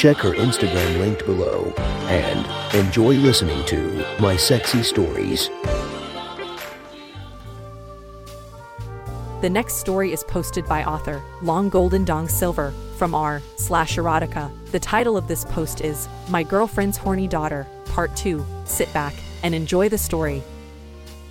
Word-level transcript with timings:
Check 0.00 0.16
her 0.16 0.32
Instagram 0.32 0.98
linked 0.98 1.26
below 1.26 1.74
and 2.08 2.74
enjoy 2.74 3.16
listening 3.16 3.62
to 3.66 4.02
My 4.18 4.34
Sexy 4.34 4.82
Stories. 4.82 5.50
The 9.42 9.50
next 9.50 9.74
story 9.74 10.10
is 10.10 10.24
posted 10.24 10.64
by 10.64 10.84
author 10.84 11.22
Long 11.42 11.68
Golden 11.68 12.06
Dong 12.06 12.28
Silver 12.28 12.72
from 12.96 13.14
r 13.14 13.42
slash 13.56 13.98
erotica. 13.98 14.50
The 14.70 14.80
title 14.80 15.18
of 15.18 15.28
this 15.28 15.44
post 15.44 15.82
is 15.82 16.08
My 16.30 16.44
Girlfriend's 16.44 16.96
Horny 16.96 17.28
Daughter, 17.28 17.66
Part 17.84 18.16
2. 18.16 18.42
Sit 18.64 18.90
back 18.94 19.12
and 19.42 19.54
enjoy 19.54 19.90
the 19.90 19.98
story. 19.98 20.42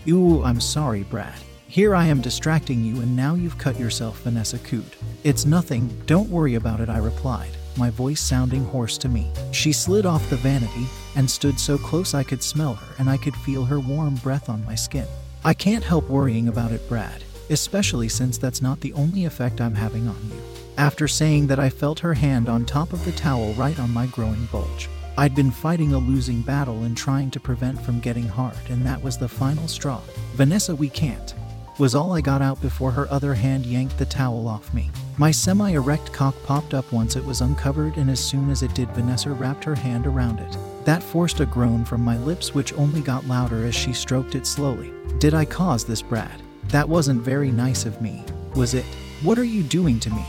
Ooh, 0.07 0.43
I'm 0.43 0.61
sorry, 0.61 1.01
Brad. 1.01 1.39
Here 1.67 1.95
I 1.95 2.05
am 2.05 2.21
distracting 2.21 2.83
you, 2.83 3.01
and 3.01 3.15
now 3.15 3.33
you've 3.33 3.57
cut 3.57 3.79
yourself, 3.79 4.21
Vanessa 4.21 4.59
Coot. 4.59 4.95
It's 5.23 5.47
nothing, 5.47 5.87
don't 6.05 6.29
worry 6.29 6.53
about 6.53 6.81
it, 6.81 6.89
I 6.89 6.99
replied, 6.99 7.57
my 7.79 7.89
voice 7.89 8.21
sounding 8.21 8.65
hoarse 8.65 8.97
to 8.99 9.09
me. 9.09 9.31
She 9.51 9.71
slid 9.71 10.05
off 10.05 10.29
the 10.29 10.35
vanity 10.35 10.85
and 11.15 11.27
stood 11.29 11.59
so 11.59 11.77
close 11.77 12.13
I 12.13 12.23
could 12.23 12.43
smell 12.43 12.75
her 12.75 12.95
and 12.99 13.09
I 13.09 13.17
could 13.17 13.35
feel 13.37 13.65
her 13.65 13.79
warm 13.79 14.15
breath 14.15 14.49
on 14.49 14.63
my 14.65 14.75
skin. 14.75 15.07
I 15.43 15.53
can't 15.55 15.83
help 15.83 16.07
worrying 16.09 16.49
about 16.49 16.71
it, 16.73 16.87
Brad, 16.87 17.23
especially 17.49 18.09
since 18.09 18.37
that's 18.37 18.61
not 18.61 18.81
the 18.81 18.93
only 18.93 19.25
effect 19.25 19.61
I'm 19.61 19.73
having 19.73 20.07
on 20.07 20.21
you. 20.29 20.41
After 20.77 21.07
saying 21.07 21.47
that, 21.47 21.59
I 21.59 21.69
felt 21.69 21.99
her 21.99 22.13
hand 22.13 22.47
on 22.47 22.65
top 22.65 22.93
of 22.93 23.03
the 23.05 23.11
towel 23.13 23.53
right 23.53 23.79
on 23.79 23.91
my 23.91 24.05
growing 24.05 24.45
bulge. 24.51 24.89
I'd 25.17 25.35
been 25.35 25.51
fighting 25.51 25.93
a 25.93 25.97
losing 25.97 26.41
battle 26.41 26.83
and 26.83 26.95
trying 26.95 27.31
to 27.31 27.39
prevent 27.39 27.81
from 27.81 27.99
getting 27.99 28.27
hard, 28.27 28.55
and 28.69 28.85
that 28.85 29.01
was 29.01 29.17
the 29.17 29.27
final 29.27 29.67
straw. 29.67 30.01
Vanessa, 30.35 30.73
we 30.73 30.87
can't. 30.87 31.33
Was 31.79 31.95
all 31.95 32.11
I 32.11 32.19
got 32.19 32.41
out 32.41 32.61
before 32.61 32.91
her 32.91 33.09
other 33.09 33.33
hand 33.33 33.65
yanked 33.65 33.97
the 33.97 34.05
towel 34.05 34.49
off 34.49 34.73
me. 34.73 34.91
My 35.17 35.31
semi 35.31 35.71
erect 35.71 36.11
cock 36.11 36.35
popped 36.43 36.73
up 36.73 36.91
once 36.91 37.15
it 37.15 37.23
was 37.23 37.39
uncovered, 37.39 37.95
and 37.95 38.09
as 38.09 38.19
soon 38.19 38.49
as 38.49 38.63
it 38.63 38.75
did, 38.75 38.89
Vanessa 38.89 39.31
wrapped 39.31 39.63
her 39.63 39.75
hand 39.75 40.05
around 40.05 40.41
it. 40.41 40.57
That 40.83 41.01
forced 41.01 41.39
a 41.39 41.45
groan 41.45 41.85
from 41.85 42.01
my 42.01 42.17
lips, 42.17 42.53
which 42.53 42.73
only 42.73 42.99
got 42.99 43.27
louder 43.27 43.65
as 43.65 43.75
she 43.75 43.93
stroked 43.93 44.35
it 44.35 44.45
slowly. 44.45 44.91
Did 45.19 45.33
I 45.33 45.45
cause 45.45 45.85
this, 45.85 46.01
Brad? 46.01 46.41
That 46.65 46.89
wasn't 46.89 47.21
very 47.21 47.49
nice 47.49 47.85
of 47.85 48.01
me, 48.01 48.25
was 48.55 48.73
it? 48.73 48.85
What 49.23 49.39
are 49.39 49.45
you 49.45 49.63
doing 49.63 50.01
to 50.01 50.09
me? 50.09 50.25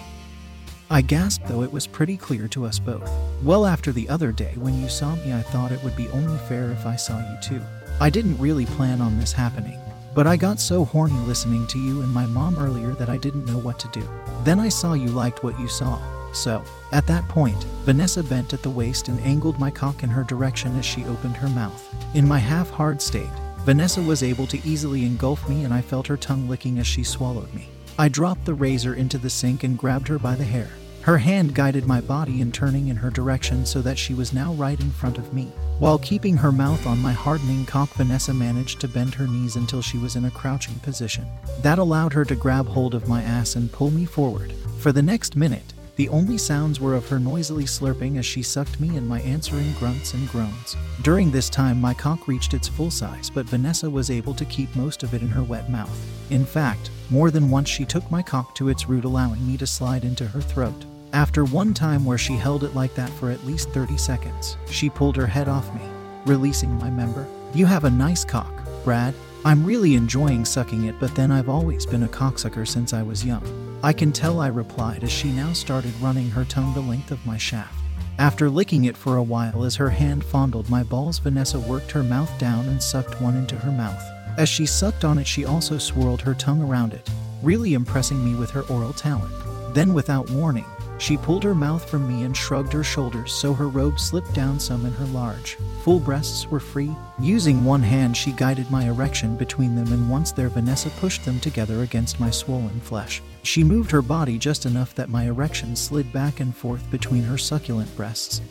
I 0.89 1.03
gasped, 1.03 1.49
though 1.49 1.65
it 1.65 1.73
was 1.73 1.85
pretty 1.85 2.17
clear 2.17 2.47
to 2.47 2.65
us 2.65 2.79
both. 2.79 3.11
Well, 3.43 3.67
after 3.67 3.91
the 3.91 4.09
other 4.09 4.31
day 4.31 4.55
when 4.57 4.81
you 4.81 4.89
saw 4.89 5.17
me, 5.17 5.33
I 5.33 5.43
thought 5.43 5.73
it 5.73 5.83
would 5.83 5.97
be 5.97 6.09
only 6.11 6.39
fair 6.47 6.71
if 6.71 6.87
I 6.87 6.95
saw 6.95 7.19
you 7.19 7.39
too. 7.43 7.63
I 8.01 8.09
didn't 8.09 8.39
really 8.39 8.67
plan 8.67 9.01
on 9.01 9.19
this 9.19 9.33
happening, 9.33 9.79
but 10.15 10.27
I 10.27 10.37
got 10.37 10.61
so 10.61 10.85
horny 10.85 11.19
listening 11.27 11.67
to 11.69 11.79
you 11.79 12.03
and 12.03 12.13
my 12.13 12.27
mom 12.27 12.59
earlier 12.59 12.93
that 12.95 13.09
I 13.09 13.17
didn't 13.17 13.47
know 13.47 13.59
what 13.59 13.79
to 13.81 13.89
do. 13.89 14.07
Then 14.45 14.59
I 14.59 14.69
saw 14.69 14.95
you 14.95 15.09
liked 15.09 15.43
what 15.43 15.59
you 15.61 15.69
saw. 15.69 16.01
So, 16.33 16.63
at 16.93 17.07
that 17.07 17.29
point, 17.29 17.63
Vanessa 17.85 18.23
bent 18.23 18.53
at 18.53 18.63
the 18.63 18.71
waist 18.71 19.09
and 19.09 19.21
angled 19.21 19.59
my 19.59 19.71
cock 19.71 20.03
in 20.03 20.09
her 20.11 20.25
direction 20.25 20.77
as 20.79 20.85
she 20.85 21.05
opened 21.05 21.37
her 21.37 21.49
mouth. 21.49 21.95
In 22.15 22.27
my 22.27 22.39
half 22.39 22.71
hard 22.71 23.03
state, 23.03 23.31
Vanessa 23.65 24.01
was 24.01 24.23
able 24.23 24.47
to 24.47 24.67
easily 24.67 25.05
engulf 25.05 25.49
me, 25.49 25.65
and 25.65 25.75
I 25.75 25.81
felt 25.81 26.07
her 26.07 26.17
tongue 26.17 26.49
licking 26.49 26.79
as 26.79 26.87
she 26.87 27.05
swallowed 27.05 27.53
me. 27.53 27.69
I 27.99 28.09
dropped 28.09 28.45
the 28.45 28.55
razor 28.55 28.95
into 28.95 29.19
the 29.19 29.29
sink 29.29 29.65
and 29.65 29.77
grabbed 29.77 30.09
her 30.09 30.19
by 30.19 30.35
the 30.35 30.45
hair. 30.45 30.71
Her 31.03 31.17
hand 31.17 31.55
guided 31.55 31.87
my 31.87 32.03
body 32.03 32.43
in 32.43 32.53
turning 32.53 32.89
in 32.89 32.97
her 32.97 33.11
direction 33.11 33.65
so 33.65 33.81
that 33.83 33.99
she 33.99 34.13
was 34.13 34.35
now 34.35 34.53
right 34.53 34.79
in 34.79 34.91
front 34.91 35.17
of 35.17 35.33
me. 35.33 35.45
While 35.79 35.99
keeping 35.99 36.37
her 36.37 36.53
mouth 36.53 36.87
on 36.87 36.99
my 37.01 37.13
hardening 37.13 37.65
cock, 37.65 37.89
Vanessa 37.95 38.35
managed 38.35 38.81
to 38.81 38.89
bend 38.89 39.15
her 39.15 39.27
knees 39.27 39.57
until 39.57 39.81
she 39.81 39.97
was 39.97 40.17
in 40.17 40.27
a 40.27 40.31
crouching 40.31 40.79
position. 40.81 41.27
That 41.63 41.79
allowed 41.79 42.13
her 42.13 42.27
to 42.27 42.35
grab 42.35 42.69
hold 42.69 42.95
of 42.95 43.09
my 43.09 43.23
ass 43.23 43.57
and 43.57 43.73
pull 43.73 43.91
me 43.91 44.05
forward. 44.05 44.53
For 44.79 44.93
the 44.93 45.03
next 45.03 45.37
minute, 45.37 45.73
the 45.97 46.11
only 46.11 46.39
sounds 46.39 46.81
were 46.81 46.95
of 46.95 47.09
her 47.09 47.19
noisily 47.19 47.65
slurping 47.65 48.19
as 48.19 48.27
she 48.27 48.43
sucked 48.43 48.79
me 48.79 48.97
and 48.97 49.09
my 49.09 49.21
answering 49.21 49.73
grunts 49.79 50.15
and 50.15 50.29
groans. 50.29 50.77
During 51.03 51.31
this 51.31 51.49
time, 51.49 51.81
my 51.81 51.95
cock 51.95 52.29
reached 52.29 52.55
its 52.55 52.69
full 52.69 52.91
size, 52.91 53.31
but 53.31 53.47
Vanessa 53.47 53.89
was 53.89 54.11
able 54.11 54.35
to 54.35 54.45
keep 54.47 54.75
most 54.77 55.03
of 55.03 55.15
it 55.15 55.23
in 55.23 55.29
her 55.29 55.43
wet 55.43 55.71
mouth. 55.71 55.99
In 56.31 56.45
fact, 56.45 56.91
more 57.11 57.31
than 57.31 57.51
once 57.51 57.69
she 57.69 57.85
took 57.85 58.11
my 58.11 58.23
cock 58.23 58.55
to 58.55 58.69
its 58.69 58.89
root, 58.89 59.05
allowing 59.05 59.47
me 59.47 59.57
to 59.57 59.67
slide 59.67 60.05
into 60.05 60.27
her 60.27 60.41
throat. 60.41 60.87
After 61.13 61.45
one 61.45 61.75
time 61.75 62.05
where 62.05 62.19
she 62.19 62.35
held 62.35 62.63
it 62.63 62.77
like 62.77 62.95
that 62.95 63.11
for 63.11 63.31
at 63.31 63.45
least 63.45 63.71
30 63.71 63.97
seconds, 63.97 64.57
she 64.71 64.89
pulled 64.89 65.17
her 65.17 65.27
head 65.27 65.49
off 65.49 65.75
me, 65.75 65.81
releasing 66.25 66.73
my 66.79 66.89
member. 66.89 67.27
You 67.53 67.67
have 67.67 67.83
a 67.83 67.91
nice 67.91 68.25
cock, 68.25 68.63
Brad. 68.85 69.13
I'm 69.45 69.65
really 69.65 69.97
enjoying 69.97 70.45
sucking 70.45 70.85
it, 70.85 70.95
but 71.01 71.15
then 71.17 71.33
I've 71.33 71.49
always 71.49 71.85
been 71.85 72.05
a 72.05 72.09
cocksucker 72.09 72.67
since 72.67 72.93
I 72.93 73.03
was 73.03 73.25
young. 73.25 73.43
I 73.83 73.93
can 73.93 74.13
tell, 74.13 74.41
I 74.41 74.49
replied 74.49 75.03
as 75.03 75.11
she 75.11 75.33
now 75.33 75.53
started 75.53 75.99
running 76.01 76.31
her 76.31 76.45
tongue 76.45 76.75
the 76.75 76.81
length 76.81 77.11
of 77.11 77.25
my 77.27 77.37
shaft. 77.37 77.75
After 78.19 78.49
licking 78.49 78.85
it 78.85 78.97
for 78.97 79.17
a 79.17 79.23
while 79.23 79.65
as 79.65 79.77
her 79.77 79.91
hand 79.91 80.25
fondled 80.25 80.71
my 80.71 80.85
balls, 80.85 81.19
Vanessa 81.19 81.59
worked 81.59 81.91
her 81.91 82.05
mouth 82.05 82.31
down 82.39 82.67
and 82.67 82.81
sucked 82.81 83.21
one 83.21 83.37
into 83.37 83.57
her 83.57 83.73
mouth. 83.73 84.03
As 84.39 84.49
she 84.49 84.65
sucked 84.65 85.05
on 85.05 85.19
it, 85.19 85.27
she 85.27 85.45
also 85.45 85.77
swirled 85.77 86.23
her 86.23 86.35
tongue 86.35 86.63
around 86.63 86.95
it, 86.95 87.11
really 87.43 87.75
impressing 87.75 88.25
me 88.25 88.39
with 88.39 88.51
her 88.51 88.63
oral 88.63 88.93
talent. 88.93 89.33
Then, 89.75 89.95
without 89.95 90.31
warning, 90.31 90.67
she 91.01 91.17
pulled 91.17 91.43
her 91.43 91.55
mouth 91.55 91.89
from 91.89 92.07
me 92.07 92.25
and 92.25 92.37
shrugged 92.37 92.73
her 92.73 92.85
shoulders 92.85 93.33
so 93.33 93.55
her 93.55 93.69
robe 93.69 93.99
slipped 93.99 94.33
down 94.35 94.61
some 94.61 94.85
and 94.85 94.95
her 94.95 95.07
large, 95.07 95.57
full 95.83 95.99
breasts 95.99 96.47
were 96.51 96.61
free. 96.61 96.95
Using 97.19 97.65
one 97.65 97.83
hand, 97.83 98.17
she 98.17 98.33
guided 98.33 98.71
my 98.71 98.85
erection 98.85 99.37
between 99.37 99.75
them, 99.75 99.93
and 99.93 100.11
once 100.11 100.31
there, 100.31 100.51
Vanessa 100.51 100.91
pushed 101.01 101.25
them 101.25 101.41
together 101.41 101.83
against 101.83 102.21
my 102.21 102.31
swollen 102.31 102.81
flesh. 102.81 103.23
She 103.43 103.65
moved 103.65 103.91
her 103.91 104.03
body 104.03 104.39
just 104.39 104.67
enough 104.67 104.95
that 104.95 105.09
my 105.09 105.25
erection 105.25 105.75
slid 105.75 106.13
back 106.13 106.41
and 106.41 106.55
forth 106.55 106.89
between 106.91 107.23
her 107.23 107.39
succulent 107.39 107.95
breasts. 107.97 108.43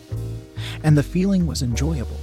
And 0.84 0.98
the 0.98 1.04
feeling 1.04 1.46
was 1.46 1.62
enjoyable, 1.62 2.18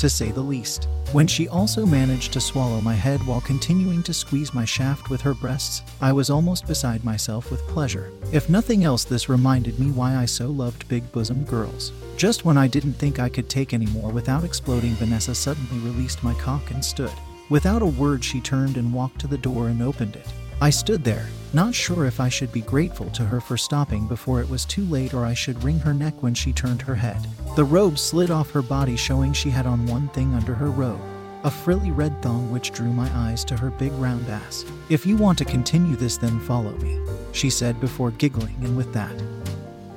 to 0.00 0.10
say 0.10 0.30
the 0.30 0.40
least. 0.40 0.88
When 1.12 1.26
she 1.26 1.48
also 1.48 1.84
managed 1.84 2.32
to 2.32 2.40
swallow 2.40 2.80
my 2.80 2.94
head 2.94 3.24
while 3.26 3.40
continuing 3.40 4.02
to 4.04 4.14
squeeze 4.14 4.54
my 4.54 4.64
shaft 4.64 5.10
with 5.10 5.20
her 5.20 5.34
breasts, 5.34 5.82
I 6.00 6.12
was 6.12 6.30
almost 6.30 6.66
beside 6.66 7.04
myself 7.04 7.50
with 7.50 7.66
pleasure. 7.68 8.10
If 8.32 8.48
nothing 8.48 8.84
else, 8.84 9.04
this 9.04 9.28
reminded 9.28 9.78
me 9.78 9.90
why 9.90 10.16
I 10.16 10.24
so 10.24 10.48
loved 10.48 10.88
big 10.88 11.10
bosom 11.12 11.44
girls. 11.44 11.92
Just 12.16 12.44
when 12.44 12.56
I 12.56 12.66
didn't 12.66 12.94
think 12.94 13.18
I 13.18 13.28
could 13.28 13.48
take 13.48 13.74
any 13.74 13.86
more 13.86 14.10
without 14.10 14.44
exploding, 14.44 14.94
Vanessa 14.94 15.34
suddenly 15.34 15.78
released 15.78 16.22
my 16.22 16.34
cock 16.34 16.70
and 16.70 16.84
stood. 16.84 17.12
Without 17.48 17.82
a 17.82 17.86
word, 17.86 18.24
she 18.24 18.40
turned 18.40 18.76
and 18.76 18.94
walked 18.94 19.18
to 19.20 19.26
the 19.26 19.38
door 19.38 19.68
and 19.68 19.82
opened 19.82 20.16
it. 20.16 20.28
I 20.62 20.68
stood 20.68 21.04
there, 21.04 21.26
not 21.54 21.74
sure 21.74 22.04
if 22.04 22.20
I 22.20 22.28
should 22.28 22.52
be 22.52 22.60
grateful 22.60 23.08
to 23.10 23.24
her 23.24 23.40
for 23.40 23.56
stopping 23.56 24.06
before 24.06 24.42
it 24.42 24.50
was 24.50 24.66
too 24.66 24.84
late 24.84 25.14
or 25.14 25.24
I 25.24 25.32
should 25.32 25.64
wring 25.64 25.78
her 25.78 25.94
neck 25.94 26.22
when 26.22 26.34
she 26.34 26.52
turned 26.52 26.82
her 26.82 26.94
head. 26.94 27.26
The 27.56 27.64
robe 27.64 27.98
slid 27.98 28.30
off 28.30 28.50
her 28.50 28.60
body, 28.60 28.94
showing 28.94 29.32
she 29.32 29.48
had 29.48 29.66
on 29.66 29.86
one 29.86 30.08
thing 30.08 30.34
under 30.34 30.54
her 30.54 30.70
robe 30.70 31.00
a 31.44 31.50
frilly 31.50 31.90
red 31.90 32.20
thong 32.20 32.52
which 32.52 32.72
drew 32.72 32.92
my 32.92 33.08
eyes 33.14 33.44
to 33.46 33.56
her 33.56 33.70
big 33.70 33.92
round 33.92 34.28
ass. 34.28 34.66
If 34.90 35.06
you 35.06 35.16
want 35.16 35.38
to 35.38 35.46
continue 35.46 35.96
this, 35.96 36.18
then 36.18 36.38
follow 36.40 36.72
me, 36.72 37.00
she 37.32 37.48
said 37.48 37.80
before 37.80 38.10
giggling, 38.10 38.56
and 38.62 38.76
with 38.76 38.92
that, 38.92 39.14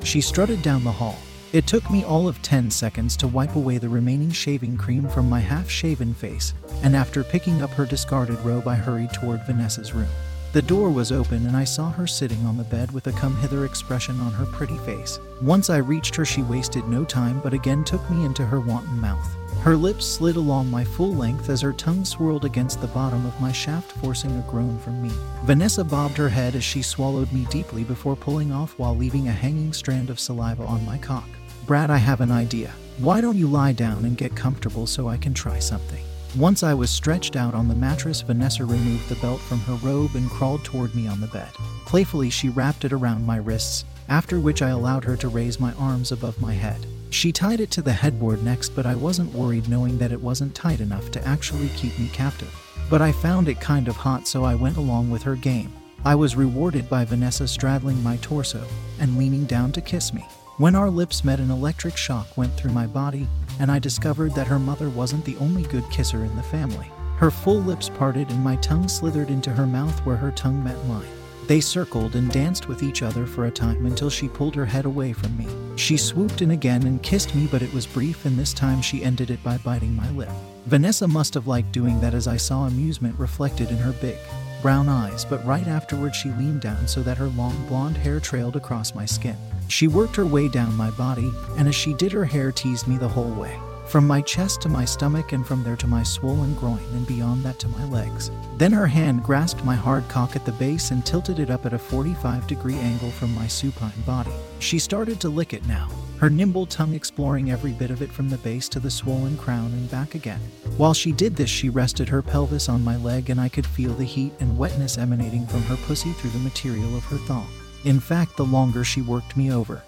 she 0.03 0.21
strutted 0.21 0.61
down 0.61 0.85
the 0.85 0.91
hall. 0.91 1.19
It 1.51 1.67
took 1.67 1.91
me 1.91 2.05
all 2.05 2.29
of 2.29 2.41
10 2.41 2.71
seconds 2.71 3.17
to 3.17 3.27
wipe 3.27 3.57
away 3.57 3.77
the 3.77 3.89
remaining 3.89 4.31
shaving 4.31 4.77
cream 4.77 5.09
from 5.09 5.29
my 5.29 5.41
half 5.41 5.69
shaven 5.69 6.13
face, 6.13 6.53
and 6.81 6.95
after 6.95 7.25
picking 7.25 7.61
up 7.61 7.71
her 7.71 7.85
discarded 7.85 8.39
robe, 8.39 8.67
I 8.67 8.75
hurried 8.75 9.11
toward 9.11 9.45
Vanessa's 9.45 9.93
room. 9.93 10.07
The 10.53 10.61
door 10.61 10.91
was 10.91 11.11
open 11.11 11.47
and 11.47 11.57
I 11.57 11.63
saw 11.63 11.89
her 11.89 12.05
sitting 12.05 12.45
on 12.45 12.57
the 12.57 12.63
bed 12.63 12.91
with 12.91 13.07
a 13.07 13.11
come 13.11 13.35
hither 13.37 13.65
expression 13.65 14.19
on 14.19 14.31
her 14.33 14.45
pretty 14.45 14.77
face. 14.77 15.19
Once 15.41 15.71
I 15.71 15.77
reached 15.77 16.15
her, 16.15 16.25
she 16.25 16.43
wasted 16.43 16.87
no 16.87 17.03
time 17.03 17.39
but 17.39 17.55
again 17.55 17.83
took 17.83 18.07
me 18.11 18.23
into 18.23 18.45
her 18.45 18.59
wanton 18.59 18.99
mouth. 18.99 19.35
Her 19.61 19.75
lips 19.75 20.05
slid 20.05 20.35
along 20.35 20.69
my 20.69 20.83
full 20.83 21.11
length 21.11 21.49
as 21.49 21.61
her 21.61 21.73
tongue 21.73 22.05
swirled 22.05 22.45
against 22.45 22.81
the 22.81 22.87
bottom 22.89 23.25
of 23.25 23.41
my 23.41 23.51
shaft, 23.51 23.93
forcing 23.93 24.29
a 24.37 24.45
groan 24.47 24.77
from 24.77 25.01
me. 25.01 25.09
Vanessa 25.43 25.83
bobbed 25.83 26.17
her 26.17 26.29
head 26.29 26.53
as 26.53 26.63
she 26.63 26.83
swallowed 26.83 27.33
me 27.33 27.47
deeply 27.49 27.83
before 27.83 28.15
pulling 28.15 28.51
off 28.51 28.77
while 28.77 28.95
leaving 28.95 29.29
a 29.29 29.31
hanging 29.31 29.73
strand 29.73 30.11
of 30.11 30.19
saliva 30.19 30.63
on 30.65 30.85
my 30.85 30.99
cock. 30.99 31.27
Brad, 31.65 31.89
I 31.89 31.97
have 31.97 32.21
an 32.21 32.31
idea. 32.31 32.71
Why 32.99 33.21
don't 33.21 33.37
you 33.37 33.47
lie 33.47 33.73
down 33.73 34.05
and 34.05 34.15
get 34.15 34.35
comfortable 34.35 34.85
so 34.85 35.07
I 35.07 35.17
can 35.17 35.33
try 35.33 35.57
something? 35.57 36.05
Once 36.37 36.63
I 36.63 36.73
was 36.73 36.89
stretched 36.89 37.35
out 37.35 37.53
on 37.53 37.67
the 37.67 37.75
mattress, 37.75 38.21
Vanessa 38.21 38.65
removed 38.65 39.07
the 39.07 39.21
belt 39.21 39.39
from 39.39 39.59
her 39.61 39.75
robe 39.75 40.15
and 40.15 40.27
crawled 40.31 40.63
toward 40.63 40.95
me 40.95 41.05
on 41.05 41.21
the 41.21 41.27
bed. 41.27 41.49
Playfully, 41.85 42.31
she 42.31 42.49
wrapped 42.49 42.85
it 42.85 42.91
around 42.91 43.23
my 43.23 43.37
wrists, 43.37 43.85
after 44.09 44.39
which 44.39 44.63
I 44.63 44.69
allowed 44.69 45.03
her 45.03 45.15
to 45.17 45.27
raise 45.27 45.59
my 45.59 45.73
arms 45.73 46.11
above 46.11 46.41
my 46.41 46.53
head. 46.53 46.87
She 47.11 47.31
tied 47.31 47.59
it 47.59 47.69
to 47.71 47.83
the 47.83 47.93
headboard 47.93 48.43
next, 48.43 48.69
but 48.69 48.87
I 48.87 48.95
wasn't 48.95 49.31
worried 49.35 49.69
knowing 49.69 49.99
that 49.99 50.11
it 50.11 50.19
wasn't 50.19 50.55
tight 50.55 50.79
enough 50.79 51.11
to 51.11 51.27
actually 51.27 51.69
keep 51.69 51.97
me 51.99 52.09
captive. 52.11 52.51
But 52.89 53.03
I 53.03 53.11
found 53.11 53.47
it 53.47 53.61
kind 53.61 53.87
of 53.87 53.95
hot, 53.95 54.27
so 54.27 54.43
I 54.43 54.55
went 54.55 54.77
along 54.77 55.11
with 55.11 55.21
her 55.21 55.35
game. 55.35 55.71
I 56.03 56.15
was 56.15 56.35
rewarded 56.35 56.89
by 56.89 57.05
Vanessa 57.05 57.47
straddling 57.47 58.01
my 58.01 58.17
torso 58.17 58.65
and 58.99 59.19
leaning 59.19 59.45
down 59.45 59.71
to 59.73 59.81
kiss 59.81 60.11
me. 60.11 60.25
When 60.57 60.75
our 60.75 60.89
lips 60.89 61.23
met, 61.23 61.39
an 61.39 61.51
electric 61.51 61.95
shock 61.95 62.35
went 62.37 62.55
through 62.57 62.73
my 62.73 62.87
body, 62.87 63.27
and 63.59 63.71
I 63.71 63.79
discovered 63.79 64.35
that 64.35 64.47
her 64.47 64.59
mother 64.59 64.89
wasn't 64.89 65.25
the 65.25 65.37
only 65.37 65.63
good 65.63 65.89
kisser 65.89 66.23
in 66.23 66.35
the 66.35 66.43
family. 66.43 66.91
Her 67.17 67.31
full 67.31 67.61
lips 67.61 67.89
parted, 67.89 68.29
and 68.29 68.43
my 68.43 68.55
tongue 68.57 68.87
slithered 68.87 69.29
into 69.29 69.51
her 69.51 69.65
mouth 69.65 69.97
where 70.05 70.15
her 70.15 70.31
tongue 70.31 70.63
met 70.63 70.83
mine. 70.85 71.07
They 71.47 71.59
circled 71.59 72.15
and 72.15 72.31
danced 72.31 72.69
with 72.69 72.83
each 72.83 73.01
other 73.01 73.25
for 73.25 73.45
a 73.45 73.51
time 73.51 73.85
until 73.85 74.09
she 74.09 74.29
pulled 74.29 74.55
her 74.55 74.65
head 74.65 74.85
away 74.85 75.11
from 75.11 75.37
me. 75.37 75.47
She 75.75 75.97
swooped 75.97 76.41
in 76.41 76.51
again 76.51 76.83
and 76.87 77.03
kissed 77.03 77.35
me, 77.35 77.47
but 77.51 77.61
it 77.61 77.73
was 77.73 77.85
brief, 77.85 78.25
and 78.25 78.37
this 78.37 78.53
time 78.53 78.81
she 78.81 79.03
ended 79.03 79.29
it 79.29 79.43
by 79.43 79.57
biting 79.57 79.93
my 79.93 80.09
lip. 80.11 80.29
Vanessa 80.65 81.07
must 81.07 81.33
have 81.33 81.47
liked 81.47 81.73
doing 81.73 81.99
that 81.99 82.13
as 82.13 82.27
I 82.27 82.37
saw 82.37 82.65
amusement 82.65 83.19
reflected 83.19 83.69
in 83.69 83.77
her 83.77 83.91
big, 83.91 84.17
brown 84.63 84.87
eyes, 84.87 85.25
but 85.25 85.45
right 85.45 85.67
afterward 85.67 86.15
she 86.15 86.29
leaned 86.31 86.61
down 86.61 86.87
so 86.87 87.03
that 87.03 87.17
her 87.17 87.27
long 87.27 87.67
blonde 87.67 87.97
hair 87.97 88.21
trailed 88.21 88.55
across 88.55 88.95
my 88.95 89.05
skin. 89.05 89.35
She 89.67 89.89
worked 89.89 90.15
her 90.15 90.25
way 90.25 90.47
down 90.47 90.73
my 90.75 90.89
body, 90.91 91.31
and 91.57 91.67
as 91.67 91.75
she 91.75 91.93
did, 91.93 92.13
her 92.13 92.23
hair 92.23 92.49
teased 92.51 92.87
me 92.87 92.97
the 92.97 93.07
whole 93.07 93.33
way. 93.33 93.59
From 93.87 94.07
my 94.07 94.21
chest 94.21 94.61
to 94.61 94.69
my 94.69 94.85
stomach, 94.85 95.33
and 95.33 95.45
from 95.45 95.63
there 95.63 95.75
to 95.75 95.85
my 95.85 96.01
swollen 96.01 96.55
groin, 96.55 96.79
and 96.93 97.05
beyond 97.05 97.43
that 97.43 97.59
to 97.59 97.67
my 97.67 97.83
legs. 97.89 98.31
Then 98.57 98.71
her 98.71 98.87
hand 98.87 99.23
grasped 99.23 99.65
my 99.65 99.75
hard 99.75 100.07
cock 100.07 100.37
at 100.37 100.45
the 100.45 100.53
base 100.53 100.91
and 100.91 101.05
tilted 101.05 101.39
it 101.39 101.49
up 101.49 101.65
at 101.65 101.73
a 101.73 101.77
45 101.77 102.47
degree 102.47 102.77
angle 102.77 103.11
from 103.11 103.35
my 103.35 103.47
supine 103.47 103.91
body. 104.05 104.31
She 104.59 104.79
started 104.79 105.19
to 105.19 105.29
lick 105.29 105.53
it 105.53 105.67
now, 105.67 105.89
her 106.23 106.29
nimble 106.29 106.65
tongue 106.65 106.93
exploring 106.93 107.51
every 107.51 107.73
bit 107.73 107.91
of 107.91 108.01
it 108.01 108.09
from 108.09 108.29
the 108.29 108.37
base 108.37 108.69
to 108.69 108.79
the 108.79 108.89
swollen 108.89 109.35
crown 109.35 109.65
and 109.73 109.91
back 109.91 110.15
again. 110.15 110.39
While 110.77 110.93
she 110.93 111.11
did 111.11 111.35
this, 111.35 111.49
she 111.49 111.67
rested 111.67 112.07
her 112.07 112.21
pelvis 112.21 112.69
on 112.69 112.81
my 112.81 112.95
leg, 112.95 113.29
and 113.29 113.41
I 113.41 113.49
could 113.49 113.67
feel 113.67 113.93
the 113.93 114.05
heat 114.05 114.31
and 114.39 114.57
wetness 114.57 114.97
emanating 114.97 115.45
from 115.45 115.63
her 115.63 115.75
pussy 115.85 116.13
through 116.13 116.29
the 116.29 116.39
material 116.39 116.95
of 116.95 117.03
her 117.03 117.17
thong. 117.17 117.49
In 117.83 117.99
fact, 117.99 118.37
the 118.37 118.45
longer 118.45 118.85
she 118.85 119.01
worked 119.01 119.35
me 119.35 119.51
over, 119.51 119.83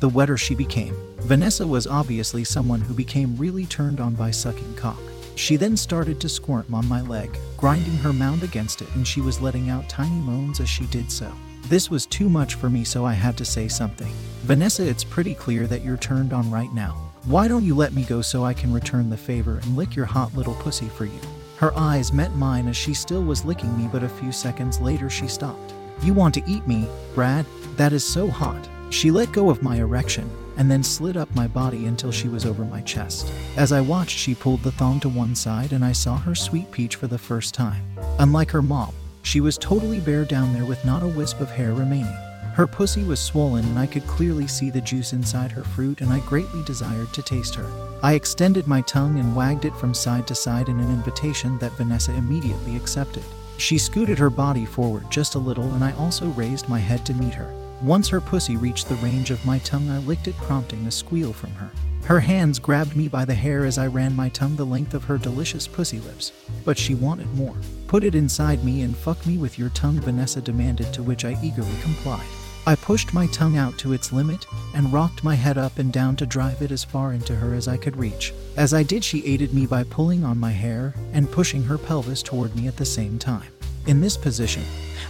the 0.00 0.10
wetter 0.10 0.36
she 0.36 0.54
became. 0.54 0.94
Vanessa 1.20 1.66
was 1.66 1.86
obviously 1.86 2.44
someone 2.44 2.82
who 2.82 2.92
became 2.92 3.34
really 3.36 3.64
turned 3.64 3.98
on 3.98 4.14
by 4.14 4.30
sucking 4.32 4.74
cock. 4.74 5.00
She 5.36 5.56
then 5.56 5.78
started 5.78 6.20
to 6.20 6.28
squirm 6.28 6.74
on 6.74 6.86
my 6.86 7.00
leg, 7.00 7.34
grinding 7.56 7.96
her 7.96 8.12
mound 8.12 8.42
against 8.42 8.82
it, 8.82 8.94
and 8.94 9.08
she 9.08 9.22
was 9.22 9.40
letting 9.40 9.70
out 9.70 9.88
tiny 9.88 10.20
moans 10.20 10.60
as 10.60 10.68
she 10.68 10.84
did 10.88 11.10
so. 11.10 11.32
This 11.68 11.90
was 11.90 12.06
too 12.06 12.28
much 12.28 12.54
for 12.54 12.70
me, 12.70 12.84
so 12.84 13.04
I 13.04 13.12
had 13.12 13.36
to 13.38 13.44
say 13.44 13.66
something. 13.66 14.12
Vanessa, 14.42 14.88
it's 14.88 15.02
pretty 15.02 15.34
clear 15.34 15.66
that 15.66 15.82
you're 15.82 15.96
turned 15.96 16.32
on 16.32 16.48
right 16.48 16.72
now. 16.72 17.10
Why 17.24 17.48
don't 17.48 17.64
you 17.64 17.74
let 17.74 17.92
me 17.92 18.04
go 18.04 18.22
so 18.22 18.44
I 18.44 18.54
can 18.54 18.72
return 18.72 19.10
the 19.10 19.16
favor 19.16 19.58
and 19.58 19.76
lick 19.76 19.96
your 19.96 20.06
hot 20.06 20.32
little 20.36 20.54
pussy 20.54 20.88
for 20.88 21.06
you? 21.06 21.18
Her 21.56 21.76
eyes 21.76 22.12
met 22.12 22.36
mine 22.36 22.68
as 22.68 22.76
she 22.76 22.94
still 22.94 23.24
was 23.24 23.44
licking 23.44 23.76
me, 23.76 23.88
but 23.90 24.04
a 24.04 24.08
few 24.08 24.30
seconds 24.30 24.78
later 24.78 25.10
she 25.10 25.26
stopped. 25.26 25.74
You 26.02 26.14
want 26.14 26.34
to 26.34 26.44
eat 26.46 26.68
me, 26.68 26.86
Brad? 27.16 27.44
That 27.76 27.92
is 27.92 28.04
so 28.04 28.28
hot. 28.28 28.68
She 28.90 29.10
let 29.10 29.32
go 29.32 29.50
of 29.50 29.60
my 29.60 29.78
erection 29.78 30.30
and 30.58 30.70
then 30.70 30.84
slid 30.84 31.16
up 31.16 31.34
my 31.34 31.48
body 31.48 31.86
until 31.86 32.12
she 32.12 32.28
was 32.28 32.46
over 32.46 32.64
my 32.64 32.80
chest. 32.82 33.32
As 33.56 33.72
I 33.72 33.80
watched, 33.80 34.16
she 34.16 34.36
pulled 34.36 34.62
the 34.62 34.70
thong 34.70 35.00
to 35.00 35.08
one 35.08 35.34
side 35.34 35.72
and 35.72 35.84
I 35.84 35.90
saw 35.90 36.16
her 36.16 36.36
sweet 36.36 36.70
peach 36.70 36.94
for 36.94 37.08
the 37.08 37.18
first 37.18 37.54
time. 37.54 37.82
Unlike 38.20 38.52
her 38.52 38.62
mom, 38.62 38.94
she 39.26 39.40
was 39.40 39.58
totally 39.58 39.98
bare 39.98 40.24
down 40.24 40.52
there 40.52 40.64
with 40.64 40.84
not 40.84 41.02
a 41.02 41.08
wisp 41.08 41.40
of 41.40 41.50
hair 41.50 41.74
remaining. 41.74 42.16
Her 42.54 42.64
pussy 42.64 43.02
was 43.02 43.18
swollen 43.18 43.64
and 43.64 43.76
I 43.76 43.84
could 43.84 44.06
clearly 44.06 44.46
see 44.46 44.70
the 44.70 44.80
juice 44.80 45.12
inside 45.12 45.50
her 45.50 45.64
fruit, 45.64 46.00
and 46.00 46.12
I 46.12 46.20
greatly 46.20 46.62
desired 46.62 47.12
to 47.12 47.22
taste 47.22 47.56
her. 47.56 47.68
I 48.04 48.14
extended 48.14 48.68
my 48.68 48.82
tongue 48.82 49.18
and 49.18 49.34
wagged 49.34 49.64
it 49.64 49.74
from 49.74 49.94
side 49.94 50.28
to 50.28 50.34
side 50.36 50.68
in 50.68 50.78
an 50.78 50.92
invitation 50.92 51.58
that 51.58 51.72
Vanessa 51.72 52.14
immediately 52.14 52.76
accepted. 52.76 53.24
She 53.58 53.78
scooted 53.78 54.16
her 54.16 54.30
body 54.30 54.64
forward 54.64 55.10
just 55.10 55.34
a 55.34 55.40
little, 55.40 55.74
and 55.74 55.82
I 55.82 55.90
also 55.94 56.28
raised 56.28 56.68
my 56.68 56.78
head 56.78 57.04
to 57.06 57.14
meet 57.14 57.34
her. 57.34 57.52
Once 57.82 58.08
her 58.08 58.20
pussy 58.20 58.56
reached 58.56 58.88
the 58.88 58.94
range 58.96 59.32
of 59.32 59.44
my 59.44 59.58
tongue, 59.58 59.90
I 59.90 59.98
licked 59.98 60.28
it, 60.28 60.36
prompting 60.36 60.86
a 60.86 60.90
squeal 60.92 61.32
from 61.32 61.50
her. 61.54 61.70
Her 62.06 62.20
hands 62.20 62.60
grabbed 62.60 62.94
me 62.94 63.08
by 63.08 63.24
the 63.24 63.34
hair 63.34 63.64
as 63.64 63.78
I 63.78 63.88
ran 63.88 64.14
my 64.14 64.28
tongue 64.28 64.54
the 64.54 64.64
length 64.64 64.94
of 64.94 65.02
her 65.04 65.18
delicious 65.18 65.66
pussy 65.66 65.98
lips. 65.98 66.30
But 66.64 66.78
she 66.78 66.94
wanted 66.94 67.34
more. 67.34 67.56
Put 67.88 68.04
it 68.04 68.14
inside 68.14 68.62
me 68.62 68.82
and 68.82 68.96
fuck 68.96 69.26
me 69.26 69.38
with 69.38 69.58
your 69.58 69.70
tongue, 69.70 69.98
Vanessa 69.98 70.40
demanded, 70.40 70.92
to 70.94 71.02
which 71.02 71.24
I 71.24 71.36
eagerly 71.42 71.76
complied. 71.82 72.28
I 72.64 72.76
pushed 72.76 73.12
my 73.12 73.26
tongue 73.26 73.56
out 73.56 73.76
to 73.78 73.92
its 73.92 74.12
limit 74.12 74.46
and 74.72 74.92
rocked 74.92 75.24
my 75.24 75.34
head 75.34 75.58
up 75.58 75.80
and 75.80 75.92
down 75.92 76.14
to 76.16 76.26
drive 76.26 76.62
it 76.62 76.70
as 76.70 76.84
far 76.84 77.12
into 77.12 77.34
her 77.34 77.54
as 77.54 77.66
I 77.66 77.76
could 77.76 77.96
reach. 77.96 78.32
As 78.56 78.72
I 78.72 78.84
did, 78.84 79.02
she 79.02 79.26
aided 79.26 79.52
me 79.52 79.66
by 79.66 79.82
pulling 79.82 80.22
on 80.22 80.38
my 80.38 80.52
hair 80.52 80.94
and 81.12 81.28
pushing 81.30 81.64
her 81.64 81.76
pelvis 81.76 82.22
toward 82.22 82.54
me 82.54 82.68
at 82.68 82.76
the 82.76 82.84
same 82.84 83.18
time. 83.18 83.50
In 83.86 84.00
this 84.00 84.16
position, 84.16 84.64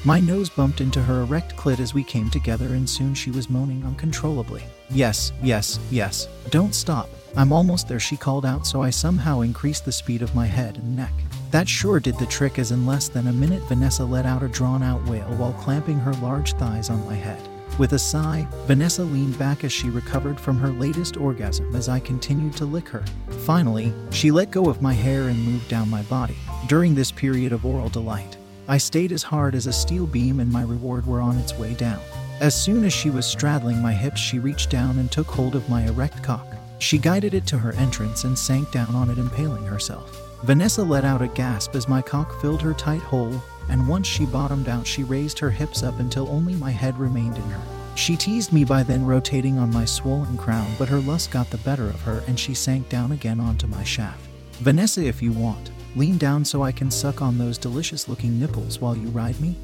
my 0.05 0.21
nose 0.21 0.51
bumped 0.51 0.83
into 0.83 1.03
her 1.03 1.23
erect 1.23 1.57
clit 1.57 1.81
as 1.81 1.95
we 1.95 2.05
came 2.05 2.29
together, 2.29 2.67
and 2.75 2.89
soon 2.89 3.15
she 3.15 3.31
was 3.31 3.49
moaning 3.49 3.83
uncontrollably. 3.85 4.63
Yes, 4.91 5.33
yes, 5.43 5.79
yes, 5.91 6.29
don't 6.51 6.75
stop. 6.75 7.09
I'm 7.39 7.55
almost 7.55 7.89
there, 7.89 7.99
she 7.99 8.19
called 8.19 8.45
out, 8.45 8.67
so 8.67 8.83
I 8.83 8.91
somehow 8.91 9.41
increased 9.41 9.87
the 9.87 9.93
speed 9.93 10.21
of 10.21 10.35
my 10.35 10.45
head 10.45 10.77
and 10.77 10.95
neck. 10.95 11.13
That 11.53 11.67
sure 11.67 12.01
did 12.01 12.19
the 12.19 12.27
trick, 12.27 12.59
as 12.59 12.71
in 12.71 12.85
less 12.85 13.09
than 13.09 13.29
a 13.29 13.33
minute, 13.33 13.63
Vanessa 13.63 14.05
let 14.05 14.27
out 14.27 14.43
a 14.43 14.49
drawn 14.49 14.83
out 14.83 15.03
wail 15.07 15.29
while 15.37 15.55
clamping 15.55 15.99
her 16.01 16.13
large 16.15 16.53
thighs 16.55 16.91
on 16.91 17.07
my 17.07 17.15
head. 17.15 17.41
With 17.79 17.95
a 17.95 17.99
sigh, 17.99 18.47
Vanessa 18.67 19.05
leaned 19.05 19.39
back 19.39 19.65
as 19.65 19.73
she 19.73 19.89
recovered 19.89 20.39
from 20.39 20.59
her 20.59 20.69
latest 20.69 21.17
orgasm 21.17 21.75
as 21.75 21.89
I 21.89 21.99
continued 21.99 22.57
to 22.57 22.67
lick 22.67 22.89
her. 22.89 23.05
Finally, 23.47 23.95
she 24.11 24.31
let 24.31 24.51
go 24.51 24.69
of 24.69 24.83
my 24.83 24.93
hair 24.93 25.29
and 25.29 25.47
moved 25.47 25.69
down 25.69 25.89
my 25.89 26.03
body. 26.03 26.37
During 26.69 26.95
this 26.95 27.11
period 27.11 27.53
of 27.53 27.65
oral 27.65 27.89
delight, 27.89 28.37
I 28.69 28.79
stayed 28.79 29.13
as 29.13 29.23
hard 29.23 29.55
as 29.55 29.67
a 29.67 29.73
steel 29.73 30.07
beam 30.07 30.41
and 30.41 30.51
my 30.51 30.63
reward 30.63 31.07
were 31.07 31.21
on 31.21 31.39
its 31.39 31.55
way 31.55 31.75
down. 31.75 32.01
As 32.41 32.55
soon 32.55 32.85
as 32.85 32.93
she 32.93 33.11
was 33.11 33.25
straddling 33.25 33.81
my 33.81 33.93
hips, 33.93 34.21
she 34.21 34.39
reached 34.39 34.71
down 34.71 34.99
and 34.99 35.11
took 35.11 35.29
hold 35.29 35.55
of 35.55 35.69
my 35.69 35.87
erect 35.87 36.23
cock. 36.23 36.47
She 36.79 36.99
guided 36.99 37.33
it 37.33 37.47
to 37.47 37.59
her 37.59 37.73
entrance 37.75 38.25
and 38.25 38.39
sank 38.39 38.71
down 38.73 38.95
on 38.95 39.09
it, 39.09 39.19
impaling 39.19 39.65
herself. 39.65 40.11
Vanessa 40.43 40.83
let 40.83 41.05
out 41.05 41.23
a 41.23 41.29
gasp 41.29 41.75
as 41.75 41.89
my 41.89 42.03
cock 42.03 42.41
filled 42.41 42.61
her 42.61 42.75
tight 42.75 43.01
hole, 43.01 43.43
and 43.71 43.89
once 43.89 44.07
she 44.07 44.27
bottomed 44.27 44.69
out, 44.69 44.87
she 44.87 45.03
raised 45.05 45.39
her 45.39 45.51
hips 45.51 45.83
up 45.83 45.99
until 45.99 46.29
only 46.29 46.55
my 46.55 46.71
head 46.71 46.99
remained 46.99 47.37
in 47.37 47.43
her. 47.45 47.63
She 47.97 48.17
teased 48.17 48.53
me 48.53 48.65
by 48.65 48.83
then 48.83 49.07
rotating 49.07 49.59
on 49.59 49.73
my 49.73 49.87
swollen 49.87 50.37
crown, 50.37 50.71
but 50.79 50.89
her 50.89 50.99
lust 50.99 51.31
got 51.31 51.49
the 51.49 51.57
better 51.59 51.87
of 51.89 52.03
her 52.03 52.23
and 52.27 52.39
she 52.39 52.53
sank 52.53 52.91
down 52.91 53.13
again 53.13 53.41
onto 53.41 53.67
my 53.67 53.83
shaft. 53.83 54.21
Vanessa, 54.61 55.03
if 55.03 55.23
you 55.23 55.33
want, 55.33 55.71
lean 55.97 56.19
down 56.19 56.45
so 56.45 56.63
I 56.63 56.73
can 56.73 56.91
suck 56.91 57.23
on 57.23 57.39
those 57.39 57.59
delicious 57.59 58.09
looking 58.09 58.39
nipples 58.39 58.81
while 58.81 58.97
you 58.97 59.09
ride 59.09 59.41
me? 59.41 59.57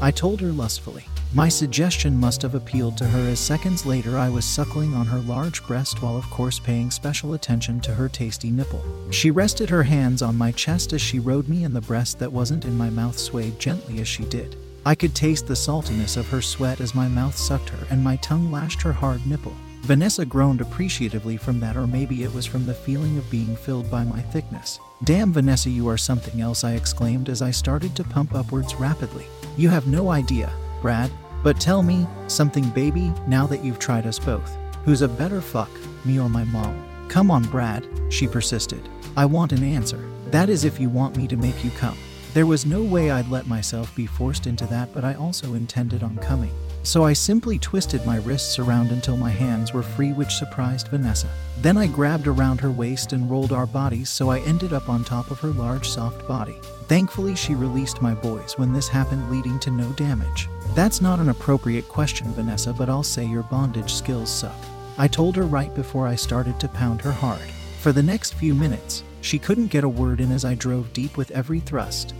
I 0.00 0.10
told 0.10 0.40
her 0.40 0.52
lustfully. 0.52 1.04
My 1.34 1.48
suggestion 1.48 2.18
must 2.18 2.40
have 2.42 2.54
appealed 2.54 2.96
to 2.98 3.06
her 3.06 3.28
as 3.28 3.40
seconds 3.40 3.84
later 3.84 4.16
I 4.16 4.28
was 4.28 4.44
suckling 4.44 4.94
on 4.94 5.06
her 5.06 5.18
large 5.18 5.66
breast 5.66 6.00
while, 6.00 6.16
of 6.16 6.28
course, 6.30 6.58
paying 6.58 6.90
special 6.90 7.34
attention 7.34 7.80
to 7.80 7.94
her 7.94 8.08
tasty 8.08 8.50
nipple. 8.50 8.82
She 9.10 9.30
rested 9.30 9.68
her 9.68 9.82
hands 9.82 10.22
on 10.22 10.38
my 10.38 10.52
chest 10.52 10.92
as 10.92 11.02
she 11.02 11.18
rode 11.18 11.48
me, 11.48 11.64
and 11.64 11.74
the 11.74 11.80
breast 11.80 12.18
that 12.20 12.32
wasn't 12.32 12.64
in 12.64 12.78
my 12.78 12.88
mouth 12.88 13.18
swayed 13.18 13.58
gently 13.58 14.00
as 14.00 14.08
she 14.08 14.24
did. 14.24 14.56
I 14.86 14.94
could 14.94 15.14
taste 15.16 15.48
the 15.48 15.54
saltiness 15.54 16.16
of 16.16 16.28
her 16.28 16.40
sweat 16.40 16.80
as 16.80 16.94
my 16.94 17.08
mouth 17.08 17.36
sucked 17.36 17.70
her 17.70 17.86
and 17.90 18.04
my 18.04 18.16
tongue 18.16 18.52
lashed 18.52 18.82
her 18.82 18.92
hard 18.92 19.26
nipple. 19.26 19.56
Vanessa 19.86 20.26
groaned 20.26 20.60
appreciatively 20.60 21.36
from 21.36 21.60
that, 21.60 21.76
or 21.76 21.86
maybe 21.86 22.24
it 22.24 22.34
was 22.34 22.44
from 22.44 22.66
the 22.66 22.74
feeling 22.74 23.16
of 23.18 23.30
being 23.30 23.54
filled 23.54 23.88
by 23.88 24.02
my 24.02 24.20
thickness. 24.20 24.80
Damn, 25.04 25.32
Vanessa, 25.32 25.70
you 25.70 25.88
are 25.88 25.96
something 25.96 26.40
else, 26.40 26.64
I 26.64 26.72
exclaimed 26.72 27.28
as 27.28 27.40
I 27.40 27.52
started 27.52 27.94
to 27.94 28.02
pump 28.02 28.34
upwards 28.34 28.74
rapidly. 28.74 29.26
You 29.56 29.68
have 29.68 29.86
no 29.86 30.10
idea, 30.10 30.52
Brad, 30.82 31.12
but 31.44 31.60
tell 31.60 31.84
me 31.84 32.04
something, 32.26 32.68
baby, 32.70 33.12
now 33.28 33.46
that 33.46 33.62
you've 33.62 33.78
tried 33.78 34.08
us 34.08 34.18
both. 34.18 34.56
Who's 34.84 35.02
a 35.02 35.08
better 35.08 35.40
fuck, 35.40 35.70
me 36.04 36.18
or 36.18 36.28
my 36.28 36.42
mom? 36.42 36.84
Come 37.08 37.30
on, 37.30 37.44
Brad, 37.44 37.86
she 38.08 38.26
persisted. 38.26 38.88
I 39.16 39.24
want 39.24 39.52
an 39.52 39.62
answer. 39.62 40.04
That 40.32 40.48
is, 40.48 40.64
if 40.64 40.80
you 40.80 40.88
want 40.88 41.16
me 41.16 41.28
to 41.28 41.36
make 41.36 41.64
you 41.64 41.70
come. 41.70 41.96
There 42.34 42.46
was 42.46 42.66
no 42.66 42.82
way 42.82 43.12
I'd 43.12 43.30
let 43.30 43.46
myself 43.46 43.94
be 43.94 44.06
forced 44.06 44.48
into 44.48 44.66
that, 44.66 44.92
but 44.92 45.04
I 45.04 45.14
also 45.14 45.54
intended 45.54 46.02
on 46.02 46.16
coming. 46.16 46.52
So 46.86 47.02
I 47.02 47.14
simply 47.14 47.58
twisted 47.58 48.06
my 48.06 48.18
wrists 48.18 48.60
around 48.60 48.92
until 48.92 49.16
my 49.16 49.30
hands 49.30 49.72
were 49.72 49.82
free, 49.82 50.12
which 50.12 50.36
surprised 50.36 50.86
Vanessa. 50.86 51.28
Then 51.58 51.76
I 51.76 51.88
grabbed 51.88 52.28
around 52.28 52.60
her 52.60 52.70
waist 52.70 53.12
and 53.12 53.28
rolled 53.28 53.50
our 53.50 53.66
bodies 53.66 54.08
so 54.08 54.30
I 54.30 54.38
ended 54.42 54.72
up 54.72 54.88
on 54.88 55.02
top 55.02 55.32
of 55.32 55.40
her 55.40 55.48
large, 55.48 55.88
soft 55.88 56.28
body. 56.28 56.60
Thankfully, 56.86 57.34
she 57.34 57.56
released 57.56 58.02
my 58.02 58.14
boys 58.14 58.56
when 58.56 58.72
this 58.72 58.86
happened, 58.86 59.28
leading 59.32 59.58
to 59.60 59.70
no 59.72 59.90
damage. 59.94 60.48
That's 60.76 61.00
not 61.00 61.18
an 61.18 61.30
appropriate 61.30 61.88
question, 61.88 62.32
Vanessa, 62.34 62.72
but 62.72 62.88
I'll 62.88 63.02
say 63.02 63.26
your 63.26 63.42
bondage 63.42 63.92
skills 63.92 64.30
suck. 64.30 64.54
I 64.96 65.08
told 65.08 65.34
her 65.34 65.42
right 65.42 65.74
before 65.74 66.06
I 66.06 66.14
started 66.14 66.60
to 66.60 66.68
pound 66.68 67.00
her 67.00 67.10
hard. 67.10 67.50
For 67.80 67.90
the 67.90 68.04
next 68.04 68.34
few 68.34 68.54
minutes, 68.54 69.02
she 69.22 69.40
couldn't 69.40 69.72
get 69.72 69.82
a 69.82 69.88
word 69.88 70.20
in 70.20 70.30
as 70.30 70.44
I 70.44 70.54
drove 70.54 70.92
deep 70.92 71.16
with 71.16 71.32
every 71.32 71.58
thrust. 71.58 72.14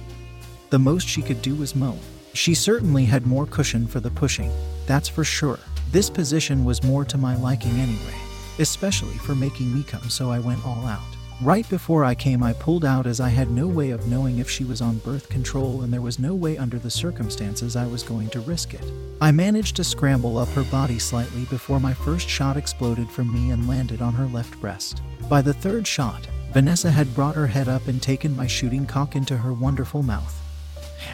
The 0.71 0.81
most 0.81 1.07
she 1.07 1.23
could 1.23 1.41
do 1.41 1.55
was 1.55 1.77
moan. 1.77 2.01
She 2.37 2.53
certainly 2.53 3.07
had 3.07 3.27
more 3.27 3.47
cushion 3.47 3.87
for 3.87 3.99
the 3.99 4.11
pushing, 4.11 4.53
that's 4.85 5.09
for 5.09 5.25
sure. 5.25 5.59
This 5.91 6.11
position 6.11 6.67
was 6.67 6.85
more 6.85 7.03
to 7.07 7.17
my 7.17 7.35
liking 7.35 7.81
anyway. 7.81 8.15
especially 8.59 9.17
for 9.19 9.35
making 9.35 9.75
me 9.75 9.83
come, 9.83 10.09
so 10.11 10.31
I 10.31 10.39
went 10.39 10.65
all 10.67 10.87
out. 10.87 11.17
Right 11.41 11.69
before 11.71 12.05
I 12.05 12.15
came, 12.15 12.43
I 12.43 12.53
pulled 12.53 12.85
out 12.85 13.07
as 13.07 13.21
I 13.21 13.31
had 13.31 13.51
no 13.51 13.67
way 13.67 13.91
of 13.91 14.07
knowing 14.07 14.39
if 14.39 14.51
she 14.51 14.65
was 14.65 14.83
on 14.83 14.99
birth 14.99 15.31
control, 15.31 15.81
and 15.81 15.91
there 15.93 16.03
was 16.03 16.19
no 16.19 16.35
way 16.35 16.59
under 16.59 16.79
the 16.79 16.91
circumstances 16.91 17.75
I 17.75 17.87
was 17.87 18.03
going 18.03 18.29
to 18.31 18.41
risk 18.41 18.75
it. 18.75 18.85
I 19.21 19.33
managed 19.33 19.77
to 19.77 19.85
scramble 19.85 20.37
up 20.37 20.49
her 20.49 20.65
body 20.65 20.99
slightly 20.99 21.45
before 21.47 21.81
my 21.81 21.95
first 21.95 22.29
shot 22.29 22.59
exploded 22.59 23.11
from 23.11 23.33
me 23.33 23.51
and 23.51 23.67
landed 23.69 24.03
on 24.03 24.13
her 24.13 24.27
left 24.27 24.61
breast. 24.61 25.01
By 25.29 25.41
the 25.41 25.55
third 25.55 25.87
shot, 25.87 26.27
Vanessa 26.53 26.91
had 26.91 27.15
brought 27.15 27.35
her 27.35 27.47
head 27.47 27.69
up 27.69 27.89
and 27.89 28.01
taken 28.01 28.37
my 28.37 28.47
shooting 28.47 28.87
cock 28.87 29.17
into 29.17 29.39
her 29.39 29.55
wonderful 29.55 30.03
mouth 30.03 30.46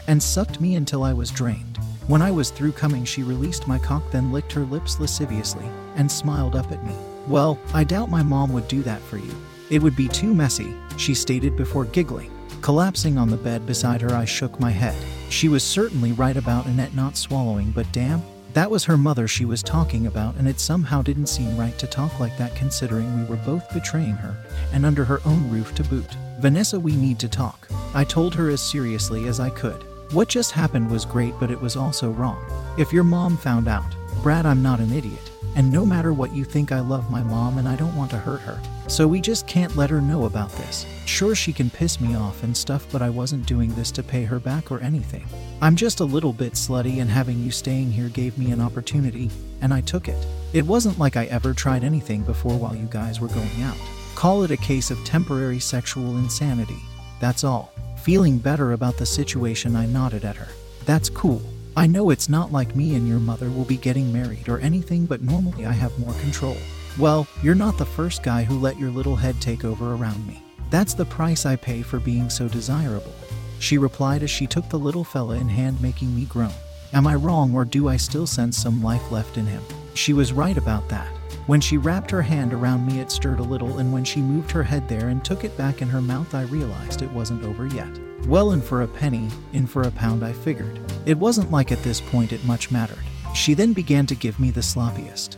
and 0.07 0.21
sucked 0.21 0.61
me 0.61 0.75
until 0.75 1.03
I 1.03 1.13
was 1.13 1.31
drained. 1.31 1.77
When 2.07 2.21
I 2.21 2.31
was 2.31 2.49
through 2.49 2.73
coming, 2.73 3.05
she 3.05 3.23
released 3.23 3.67
my 3.67 3.79
cock, 3.79 4.03
then 4.11 4.31
licked 4.31 4.51
her 4.53 4.65
lips 4.65 4.99
lasciviously 4.99 5.65
and 5.95 6.11
smiled 6.11 6.55
up 6.55 6.71
at 6.71 6.85
me. 6.85 6.95
Well, 7.27 7.57
I 7.73 7.83
doubt 7.83 8.09
my 8.09 8.23
mom 8.23 8.51
would 8.53 8.67
do 8.67 8.83
that 8.83 9.01
for 9.01 9.17
you. 9.17 9.33
It 9.69 9.81
would 9.81 9.95
be 9.95 10.09
too 10.09 10.33
messy, 10.33 10.75
she 10.97 11.13
stated 11.13 11.55
before 11.55 11.85
giggling. 11.85 12.31
Collapsing 12.61 13.17
on 13.17 13.29
the 13.29 13.37
bed 13.37 13.65
beside 13.65 14.01
her, 14.01 14.13
I 14.13 14.25
shook 14.25 14.59
my 14.59 14.71
head. 14.71 14.95
She 15.29 15.49
was 15.49 15.63
certainly 15.63 16.11
right 16.11 16.37
about 16.37 16.65
Annette 16.65 16.93
not 16.93 17.17
swallowing, 17.17 17.71
but 17.71 17.91
damn, 17.91 18.21
that 18.53 18.69
was 18.69 18.83
her 18.83 18.97
mother 18.97 19.27
she 19.27 19.45
was 19.45 19.63
talking 19.63 20.07
about, 20.07 20.35
and 20.35 20.47
it 20.47 20.59
somehow 20.59 21.01
didn't 21.01 21.27
seem 21.27 21.57
right 21.57 21.77
to 21.79 21.87
talk 21.87 22.19
like 22.19 22.37
that 22.37 22.55
considering 22.55 23.19
we 23.19 23.25
were 23.25 23.43
both 23.43 23.71
betraying 23.73 24.13
her, 24.13 24.37
and 24.71 24.85
under 24.85 25.03
her 25.03 25.21
own 25.25 25.49
roof 25.49 25.73
to 25.75 25.83
boot. 25.83 26.15
Vanessa, 26.39 26.79
we 26.79 26.95
need 26.95 27.19
to 27.19 27.29
talk. 27.29 27.67
I 27.93 28.03
told 28.03 28.35
her 28.35 28.49
as 28.49 28.61
seriously 28.61 29.27
as 29.27 29.39
I 29.39 29.49
could. 29.49 29.83
What 30.13 30.29
just 30.29 30.51
happened 30.51 30.91
was 30.91 31.05
great, 31.05 31.33
but 31.39 31.49
it 31.49 31.59
was 31.59 31.75
also 31.75 32.11
wrong. 32.11 32.43
If 32.77 32.93
your 32.93 33.03
mom 33.03 33.37
found 33.37 33.67
out, 33.67 33.95
Brad, 34.21 34.45
I'm 34.45 34.61
not 34.61 34.79
an 34.79 34.93
idiot. 34.93 35.31
And 35.55 35.71
no 35.71 35.85
matter 35.85 36.13
what 36.13 36.35
you 36.35 36.43
think, 36.43 36.71
I 36.71 36.79
love 36.79 37.09
my 37.09 37.23
mom 37.23 37.57
and 37.57 37.67
I 37.67 37.75
don't 37.75 37.95
want 37.95 38.11
to 38.11 38.17
hurt 38.17 38.41
her. 38.41 38.59
So 38.87 39.07
we 39.07 39.21
just 39.21 39.47
can't 39.47 39.75
let 39.75 39.89
her 39.89 40.01
know 40.01 40.25
about 40.25 40.51
this. 40.51 40.85
Sure, 41.05 41.35
she 41.35 41.53
can 41.53 41.69
piss 41.69 42.01
me 42.01 42.15
off 42.15 42.43
and 42.43 42.55
stuff, 42.55 42.85
but 42.91 43.01
I 43.01 43.09
wasn't 43.09 43.45
doing 43.45 43.73
this 43.73 43.91
to 43.91 44.03
pay 44.03 44.23
her 44.23 44.39
back 44.39 44.71
or 44.71 44.79
anything. 44.81 45.25
I'm 45.61 45.75
just 45.75 45.99
a 45.99 46.05
little 46.05 46.33
bit 46.33 46.53
slutty, 46.53 47.01
and 47.01 47.09
having 47.09 47.41
you 47.41 47.51
staying 47.51 47.91
here 47.91 48.09
gave 48.09 48.37
me 48.37 48.51
an 48.51 48.61
opportunity, 48.61 49.29
and 49.61 49.73
I 49.73 49.81
took 49.81 50.07
it. 50.07 50.27
It 50.53 50.65
wasn't 50.65 50.99
like 50.99 51.17
I 51.17 51.25
ever 51.25 51.53
tried 51.53 51.83
anything 51.83 52.21
before 52.23 52.57
while 52.57 52.75
you 52.75 52.87
guys 52.89 53.19
were 53.19 53.29
going 53.29 53.61
out. 53.63 53.77
Call 54.15 54.43
it 54.43 54.51
a 54.51 54.57
case 54.57 54.91
of 54.91 55.03
temporary 55.03 55.59
sexual 55.59 56.17
insanity. 56.17 56.81
That's 57.19 57.43
all. 57.43 57.73
Feeling 58.03 58.37
better 58.37 58.73
about 58.73 58.97
the 58.97 59.05
situation, 59.05 59.75
I 59.75 59.85
nodded 59.85 60.25
at 60.25 60.35
her. 60.35 60.49
That's 60.85 61.09
cool. 61.09 61.41
I 61.75 61.87
know 61.87 62.11
it's 62.11 62.29
not 62.29 62.51
like 62.51 62.75
me 62.75 62.95
and 62.95 63.07
your 63.07 63.19
mother 63.19 63.49
will 63.49 63.65
be 63.65 63.77
getting 63.77 64.13
married 64.13 64.47
or 64.47 64.59
anything, 64.59 65.05
but 65.05 65.21
normally 65.21 65.65
I 65.65 65.71
have 65.71 65.97
more 65.97 66.13
control. 66.19 66.57
Well, 66.99 67.27
you're 67.41 67.55
not 67.55 67.79
the 67.79 67.85
first 67.85 68.21
guy 68.21 68.43
who 68.43 68.59
let 68.59 68.77
your 68.77 68.91
little 68.91 69.15
head 69.15 69.41
take 69.41 69.65
over 69.65 69.95
around 69.95 70.27
me. 70.27 70.43
That's 70.69 70.93
the 70.93 71.05
price 71.05 71.43
I 71.43 71.55
pay 71.55 71.81
for 71.81 71.99
being 71.99 72.29
so 72.29 72.47
desirable. 72.47 73.13
She 73.57 73.79
replied 73.79 74.21
as 74.21 74.29
she 74.29 74.45
took 74.45 74.69
the 74.69 74.77
little 74.77 75.03
fella 75.03 75.37
in 75.37 75.49
hand, 75.49 75.81
making 75.81 76.15
me 76.15 76.25
groan. 76.25 76.53
Am 76.93 77.07
I 77.07 77.15
wrong, 77.15 77.55
or 77.55 77.65
do 77.65 77.87
I 77.87 77.97
still 77.97 78.27
sense 78.27 78.57
some 78.57 78.83
life 78.83 79.11
left 79.11 79.37
in 79.37 79.47
him? 79.47 79.63
She 79.95 80.13
was 80.13 80.33
right 80.33 80.57
about 80.57 80.87
that. 80.89 81.07
When 81.47 81.59
she 81.59 81.77
wrapped 81.77 82.11
her 82.11 82.21
hand 82.21 82.53
around 82.53 82.85
me, 82.85 82.99
it 82.99 83.11
stirred 83.11 83.39
a 83.39 83.43
little, 83.43 83.79
and 83.79 83.91
when 83.91 84.03
she 84.03 84.21
moved 84.21 84.51
her 84.51 84.63
head 84.63 84.87
there 84.87 85.09
and 85.09 85.25
took 85.25 85.43
it 85.43 85.57
back 85.57 85.81
in 85.81 85.89
her 85.89 86.01
mouth, 86.01 86.35
I 86.35 86.43
realized 86.43 87.01
it 87.01 87.11
wasn't 87.11 87.43
over 87.43 87.65
yet. 87.65 87.89
Well, 88.27 88.51
in 88.51 88.61
for 88.61 88.83
a 88.83 88.87
penny, 88.87 89.29
in 89.51 89.65
for 89.65 89.81
a 89.81 89.91
pound, 89.91 90.23
I 90.23 90.31
figured. 90.31 90.79
It 91.07 91.17
wasn't 91.17 91.51
like 91.51 91.71
at 91.71 91.81
this 91.83 91.99
point 91.99 92.33
it 92.33 92.45
much 92.45 92.69
mattered. 92.69 93.03
She 93.33 93.55
then 93.55 93.73
began 93.73 94.05
to 94.05 94.15
give 94.15 94.39
me 94.39 94.51
the 94.51 94.61
sloppiest, 94.61 95.37